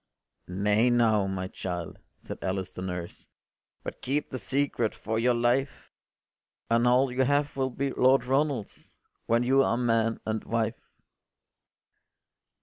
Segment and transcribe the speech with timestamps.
[0.47, 3.27] ”“Nay now, my child,” said Alice the nurse,
[3.83, 5.91] “But keep the secret for your life,
[6.71, 10.89] And all you have will be Lord Ronald’s, When you are man and wife.